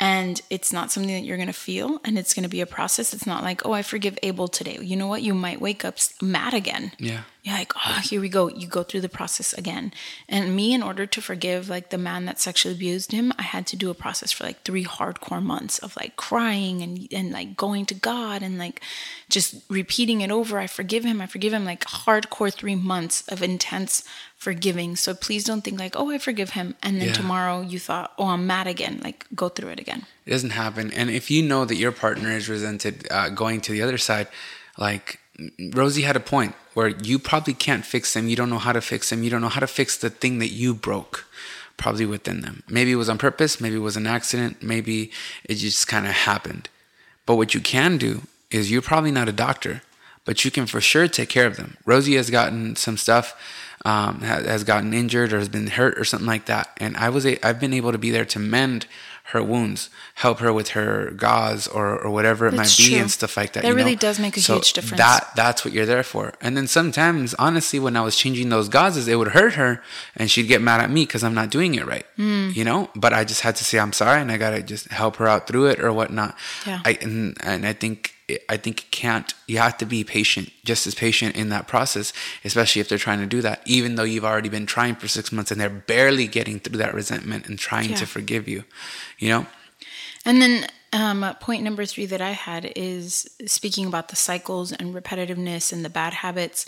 [0.00, 2.66] and it's not something that you're going to feel and it's going to be a
[2.66, 3.14] process.
[3.14, 4.78] It's not like oh i forgive abel today.
[4.80, 5.22] You know what?
[5.22, 6.92] You might wake up mad again.
[6.98, 7.22] Yeah.
[7.44, 8.48] You're like oh here we go.
[8.48, 9.92] You go through the process again.
[10.28, 13.66] And me in order to forgive like the man that sexually abused him i had
[13.68, 17.56] to do a process for like three hardcore months of like crying and and like
[17.56, 18.80] going to god and like
[19.28, 20.58] just repeating it over.
[20.58, 21.20] I forgive him.
[21.20, 24.04] I forgive him like hardcore three months of intense
[24.36, 24.96] forgiving.
[24.96, 26.74] So please don't think like oh i forgive him.
[26.82, 27.14] And then Yeah.
[27.14, 29.00] tomorrow you thought oh i'm mad again.
[29.02, 30.02] Like go through it again.
[30.26, 30.90] It doesn't happen.
[30.92, 34.28] And if you know that your partner is resented uh, going to the other side,
[34.78, 35.20] like
[35.72, 38.28] Rosie had a point where you probably can't fix them.
[38.28, 39.22] You don't know how to fix them.
[39.22, 41.26] You don't know how to fix the thing that you broke
[41.76, 42.62] probably within them.
[42.68, 43.60] Maybe it was on purpose.
[43.60, 44.62] Maybe it was an accident.
[44.62, 45.10] Maybe
[45.44, 46.68] it just kind of happened.
[47.26, 49.82] But what you can do is you're probably not a doctor,
[50.24, 51.76] but you can for sure take care of them.
[51.84, 53.34] Rosie has gotten some stuff,
[53.84, 57.26] um, has, gotten injured or has been hurt or something like that, and I was
[57.26, 58.86] a, I've been able to be there to mend
[59.28, 63.00] her wounds, help her with her gauze or, or whatever it That's might be true.
[63.00, 63.62] and stuff like that.
[63.62, 63.98] That really know?
[64.00, 64.98] does make a So huge difference.
[64.98, 66.34] That that's what you're there for.
[66.42, 69.82] And then sometimes, honestly, when I was changing those gauzes, it would hurt her,
[70.14, 72.06] and she'd get mad at me because I'm not doing it right.
[72.16, 72.50] Hmm.
[72.52, 75.16] You know, but I just had to say I'm sorry, and I gotta just help
[75.16, 76.36] her out through it or whatnot.
[76.66, 76.80] Yeah.
[76.84, 78.13] I and, and I think
[78.48, 79.32] I think can't.
[79.46, 82.12] You have to be patient, just as patient in that process,
[82.44, 83.60] especially if they're trying to do that.
[83.66, 86.94] Even though you've already been trying for six months and they're barely getting through that
[86.94, 87.96] resentment and trying Yeah.
[87.96, 88.64] to forgive you,
[89.18, 89.46] you know.
[90.24, 94.94] And then um, point number three that I had is speaking about the cycles and
[94.94, 96.64] repetitiveness and the bad habits,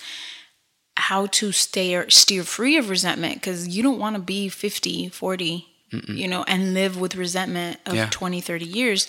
[0.98, 5.08] how to stay or steer free of resentment because you don't want to be 50,
[5.08, 5.66] 40,
[6.08, 8.08] you know, and live with resentment of Yeah.
[8.10, 9.08] 20, 30 years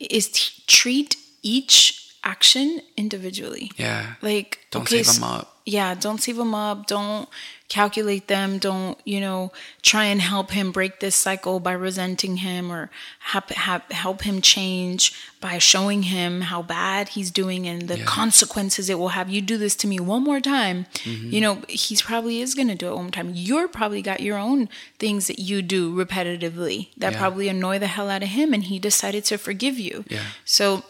[0.00, 3.70] is t- treat each action individually.
[3.76, 4.14] Yeah.
[4.22, 5.50] Like, Don't okay, save 'em s- up.
[5.66, 6.86] Yeah, don't save them up.
[6.86, 7.26] Don't
[7.70, 8.58] calculate them.
[8.58, 12.90] Don't, you know, try and help him break this cycle by resenting him or
[13.32, 18.04] hap- hap- help him change by showing him how bad he's doing and the Yeah.
[18.04, 19.30] consequences it will have.
[19.30, 21.30] You do this to me one more time, Mm-hmm.
[21.34, 23.32] you know, he's probably is going to do it one more time.
[23.34, 27.18] You're probably got your own things that you do repetitively that Yeah.
[27.18, 30.04] probably annoy the hell out of him and he decided to forgive you.
[30.10, 30.20] Yeah.
[30.44, 30.84] So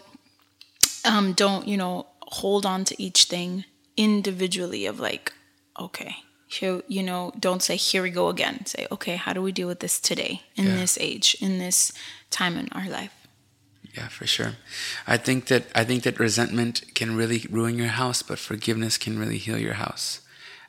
[1.04, 2.06] um, don't you know
[2.40, 3.64] hold on to each thing
[3.96, 5.32] individually of like
[5.78, 9.52] okay here you know don't say here we go again say okay how do we
[9.52, 10.76] deal with this today in Yeah.
[10.76, 11.92] this age in this
[12.30, 13.12] time in our life
[13.96, 14.52] Yeah, for sure.
[15.06, 19.18] I think that I think that resentment can really ruin your house, but forgiveness can
[19.22, 20.20] really heal your house.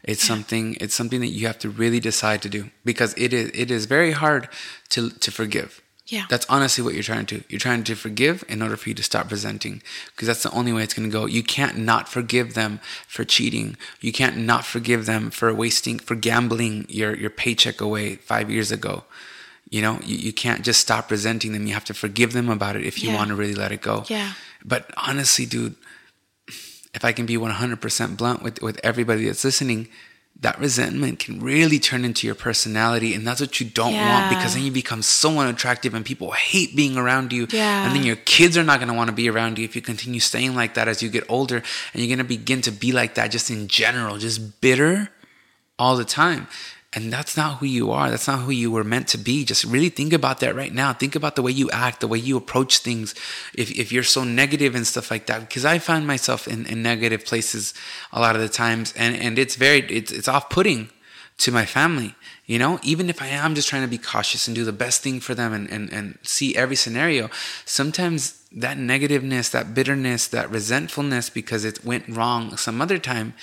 [0.03, 3.49] It's something it's something that you have to really decide to do because it is
[3.53, 4.43] it is very hard
[4.93, 5.81] to to forgive.
[6.07, 6.25] Yeah.
[6.29, 7.43] That's honestly what you're trying to do.
[7.49, 10.71] You're trying to forgive in order for you to stop resenting because that's the only
[10.71, 11.25] way it's going to go.
[11.25, 13.75] You can't not forgive them for cheating.
[14.01, 18.71] You can't not forgive them for wasting for gambling your your paycheck away 5 years
[18.71, 19.03] ago.
[19.71, 21.65] You know, you, you can't just stop resenting them.
[21.65, 23.15] You have to forgive them about it if you Yeah.
[23.15, 24.05] want to really let it go.
[24.07, 24.33] Yeah.
[24.63, 25.75] But honestly, dude,
[26.93, 29.87] if I can be 100% blunt with, with everybody that's listening,
[30.41, 33.13] that resentment can really turn into your personality.
[33.13, 36.75] And that's what you don't want because then you become so unattractive and people hate
[36.75, 37.47] being around you.
[37.49, 37.85] Yeah.
[37.85, 39.81] And then your kids are not going to want to be around you if you
[39.81, 41.57] continue staying like that as you get older.
[41.93, 45.09] And you're going to begin to be like that just in general, just bitter
[45.79, 46.47] all the time.
[46.95, 48.09] And that's not who you are.
[48.09, 49.43] That's not who you were meant to be.
[49.43, 50.93] Just really think about that right now.
[50.93, 53.13] Think about the way you act, the way you approach things.
[53.53, 56.81] If, if you're so negative and stuff like that, because I find myself in, in
[56.81, 57.73] negative places
[58.13, 60.89] a lot of the times, and, and it's very, it's, it's off putting
[61.39, 62.15] to my family.
[62.45, 65.03] You know, even if I am just trying to be cautious and do the best
[65.03, 67.29] thing for them and, and, and see every scenario,
[67.65, 73.33] sometimes that negativeness, that bitterness, that resentfulness because it went wrong some other time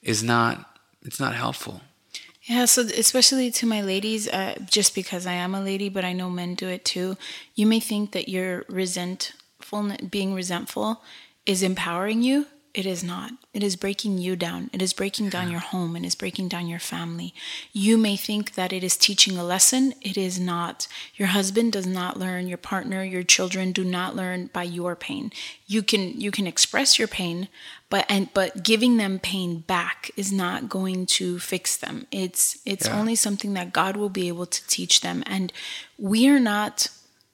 [0.00, 1.80] is not, it's not helpful.
[2.50, 6.12] Yeah, so especially to my ladies, uh, just because I am a lady, but I
[6.12, 7.16] know men do it too.
[7.54, 11.00] You may think that you're resentful being resentful
[11.46, 13.32] is empowering you it is not.
[13.52, 14.70] It is breaking you down.
[14.72, 17.34] It is breaking down your home and is breaking down your family.
[17.72, 19.94] You may think that it is teaching a lesson.
[20.02, 20.86] It is not.
[21.16, 25.32] Your husband does not learn, your partner, your children do not learn by your pain.
[25.66, 27.48] You can you can express your pain,
[27.88, 32.06] but and but giving them pain back is not going to fix them.
[32.12, 32.98] It's it's Yeah.
[32.98, 35.52] only something that God will be able to teach them and
[35.98, 36.88] we are not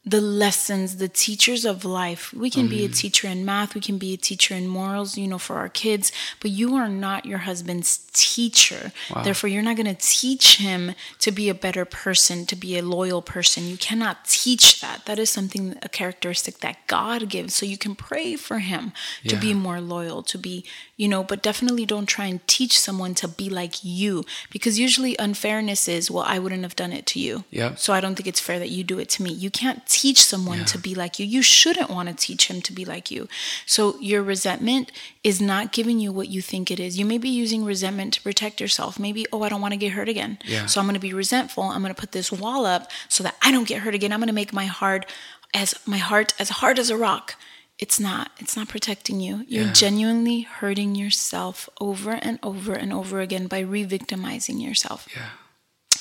[0.09, 2.33] the lessons, the teachers of life.
[2.33, 2.95] We can be a mm-hmm.
[2.95, 6.13] teacher in math, we can be a teacher in morals, you know, for our kids,
[6.41, 8.93] but you are not your husband's teacher.
[9.25, 12.83] Therefore, you're not going to teach him to be a better person, to be a
[12.83, 13.67] loyal person.
[13.67, 15.05] You cannot teach that.
[15.07, 17.55] That is something, a characteristic that God gives.
[17.57, 18.93] So you can pray for him
[19.27, 20.65] to be more loyal, to be,
[20.97, 25.17] you know, but definitely don't try and teach someone to be like you because usually
[25.19, 27.45] unfairness is, well, I wouldn't have done it to you.
[27.51, 27.81] Yep.
[27.81, 29.33] So I don't think it's fair that you do it to me.
[29.33, 31.27] You can't teach someone to be like you.
[31.37, 33.29] You shouldn't want to teach him to be like you.
[33.65, 36.99] So your resentment is not giving you what you think it is.
[36.99, 38.99] You may be using resentment to protect yourself.
[38.99, 40.39] Maybe, oh, I don't want to get hurt again.
[40.45, 40.67] Yeah.
[40.67, 41.65] So I'm going to be resentful.
[41.65, 44.13] I'm going to put this wall up so that I don't get hurt again.
[44.13, 45.07] I'm going to make my heart
[45.55, 47.35] as my heart as hard as a rock.
[47.79, 48.31] It's not.
[48.39, 49.45] It's not protecting you.
[49.49, 49.73] You're Yeah.
[49.73, 55.07] genuinely hurting yourself over and over and over again by re-victimizing yourself.
[55.15, 55.29] Yeah.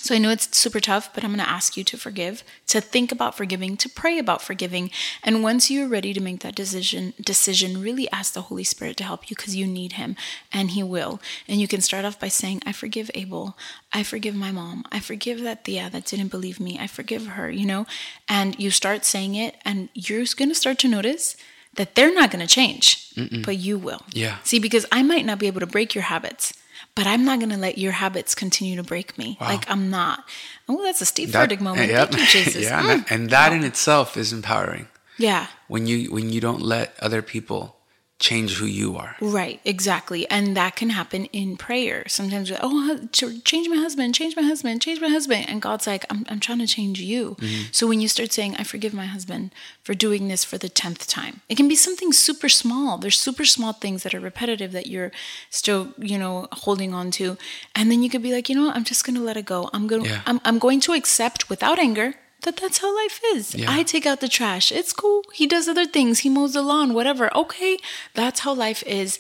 [0.06, 2.80] So I know it's super tough, but I'm going to ask you to forgive, to
[2.80, 4.92] think about forgiving, to pray about forgiving.
[5.24, 9.04] And once you're ready to make that decision, decision, really ask the Holy Spirit to
[9.04, 10.16] help you because you need him
[10.54, 11.20] and he will.
[11.48, 13.58] And you can start off by saying, I forgive Abel.
[13.94, 14.86] I forgive my mom.
[14.92, 16.78] I forgive that Thea that didn't believe me.
[16.80, 17.88] I forgive her, you know?
[18.30, 21.36] And you start saying it and you're going to start to notice
[21.78, 23.12] that they're not going to change,
[23.44, 24.04] but you will.
[24.12, 24.38] Yeah.
[24.44, 26.54] See, because I might not be able to break your habits,
[26.96, 29.38] but I'm not going to let your habits continue to break me.
[29.42, 30.24] Like I'm not.
[30.70, 31.90] Oh, that's a Steve That- Furtick moment.
[31.92, 32.12] yep.
[32.12, 32.64] Thank you, Jesus.
[32.64, 32.90] yeah, Mm.
[32.94, 34.88] and, and that in itself is empowering.
[35.18, 35.48] Yeah.
[35.68, 37.76] When you when you don't let other people
[38.18, 39.18] change who you are.
[39.20, 40.30] Right, exactly.
[40.30, 42.06] And that can happen in prayer.
[42.08, 45.46] Sometimes, we're, oh, change my husband, change my husband, change my husband.
[45.50, 47.36] And God's like, I'm, I'm trying to change you.
[47.40, 47.64] Mm-hmm.
[47.72, 51.10] So when you start saying, I forgive my husband for doing this for the 10th
[51.10, 52.98] time, it can be something super small.
[52.98, 55.12] There's super small things that are repetitive that you're
[55.50, 57.38] still, you know, holding on to.
[57.76, 58.78] And then you could be like, you know what?
[58.78, 59.70] I'm just going to let it go.
[59.74, 60.22] I'm going, Yeah.
[60.26, 63.54] I'm, I'm going to accept without anger that that's how life is.
[63.54, 63.68] Yeah.
[63.70, 64.72] I take out the trash.
[64.72, 65.24] It's cool.
[65.34, 66.20] He does other things.
[66.20, 67.36] He mows the lawn, whatever.
[67.36, 67.78] Okay,
[68.14, 69.20] that's how life is.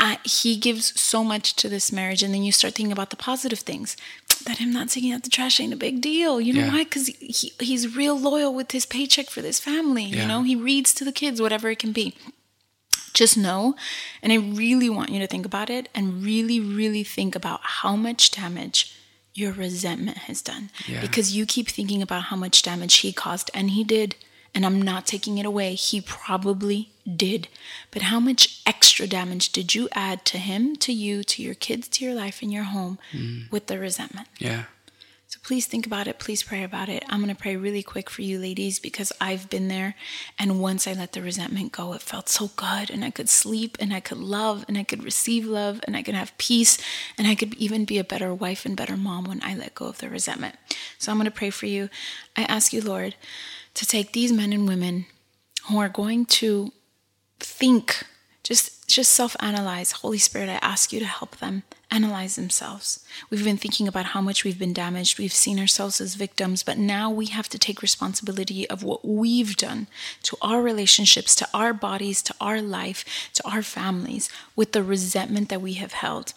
[0.00, 3.16] I, he gives so much to this marriage, and then you start thinking about the
[3.16, 3.96] positive things.
[4.46, 6.40] That him not taking out the trash ain't a big deal.
[6.40, 6.72] You know Yeah.
[6.72, 6.82] why?
[6.84, 10.02] Because he, he's real loyal with his paycheck for this family.
[10.02, 12.16] You know, he reads to the kids, whatever it can be
[13.14, 13.74] just know
[14.22, 17.94] and i really want you to think about it and really really think about how
[17.94, 18.96] much damage
[19.34, 20.70] your resentment has done.
[20.86, 21.00] Yeah.
[21.00, 24.14] because you keep thinking about how much damage he caused and he did
[24.54, 25.74] and i'm not taking it away.
[25.74, 27.48] He probably did.
[27.90, 31.88] But how much extra damage did you add to him to you to your kids
[31.88, 33.50] to your life and your home mm.
[33.50, 34.28] with the resentment?
[34.38, 34.64] Yeah.
[35.32, 36.18] So please think about it.
[36.18, 37.02] Please pray about it.
[37.08, 39.94] I'm going to pray really quick for you ladies because I've been there.
[40.38, 42.90] And once I let the resentment go, it felt so good.
[42.90, 46.02] And I could sleep and I could love and I could receive love and I
[46.02, 46.76] could have peace.
[47.16, 49.86] And I could even be a better wife and better mom when I let go
[49.86, 50.56] of the resentment.
[50.98, 51.88] So I'm going to pray for you.
[52.36, 53.14] I ask you, Lord,
[53.72, 55.06] to take these men and women
[55.70, 56.72] who are going to
[57.40, 58.04] think
[58.42, 63.04] just just self-analyze holy spirit i ask you to help them analyze themselves.
[63.30, 65.18] We've been thinking about how much we've been damaged.
[65.18, 69.56] We've seen ourselves as victims but now we have to take responsibility of what we've
[69.56, 69.86] done
[70.22, 75.48] to our relationships to our bodies to our life to our families with the resentment
[75.48, 76.34] that we have held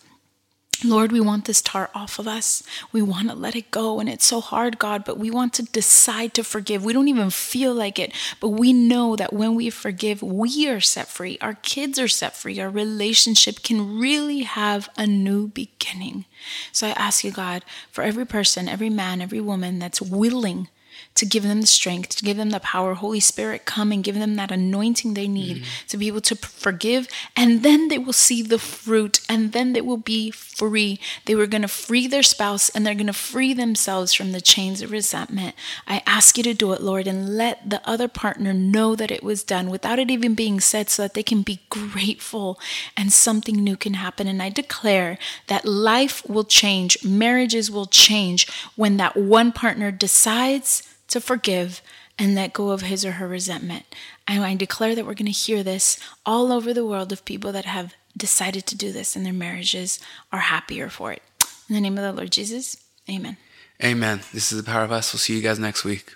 [0.84, 2.64] Lord, we want this tar off of us.
[2.92, 4.00] We want to let it go.
[4.00, 6.84] And it's so hard, God, but we want to decide to forgive.
[6.84, 10.82] We don't even feel like it, but we know that when we forgive, we are
[10.82, 11.38] set free.
[11.42, 12.60] Our kids are set free.
[12.60, 16.26] Our relationship can really have a new beginning.
[16.72, 20.68] So I ask you, God, for every person, every man, every woman that's willing
[21.16, 22.94] to give them the strength, to give them the power.
[22.94, 25.88] Holy Spirit, come and give them that anointing they need mm-hmm.
[25.88, 27.08] to be able to forgive.
[27.36, 31.00] And then they will see the fruit and then they will be free.
[31.26, 34.42] They were going to free their spouse and they're going to free themselves from the
[34.42, 35.56] chains of resentment.
[35.88, 39.24] I ask you to do it, Lord, and let the other partner know that it
[39.24, 42.60] was done without it even being said so that they can be grateful
[42.98, 44.28] and something new can happen.
[44.28, 45.18] And I declare
[45.48, 50.84] that life will change, marriages will change when that one partner decides
[51.16, 51.82] to forgive
[52.20, 53.86] and let go of his or her resentment.
[54.28, 57.54] And I declare that we're going to hear this all over the world of people
[57.54, 59.98] that have decided to do this and their marriages
[60.34, 61.24] are happier for it.
[61.70, 62.76] In the name of the Lord Jesus,
[63.10, 63.38] amen.
[63.82, 64.24] Amen.
[64.34, 65.14] This is the power of us.
[65.14, 66.16] We'll see you guys next week.